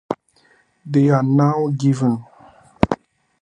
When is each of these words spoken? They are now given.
They 0.83 1.09
are 1.11 1.21
now 1.21 1.67
given. 1.77 2.25